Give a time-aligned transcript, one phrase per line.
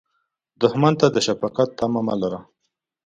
[0.61, 2.39] دښمن ته د شفقت تمه مه لره